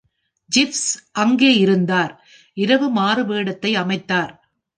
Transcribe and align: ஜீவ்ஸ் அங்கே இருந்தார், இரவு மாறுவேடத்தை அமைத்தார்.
ஜீவ்ஸ் 0.49 0.87
அங்கே 1.11 1.51
இருந்தார், 1.57 2.13
இரவு 2.57 2.87
மாறுவேடத்தை 2.95 3.71
அமைத்தார். 3.75 4.33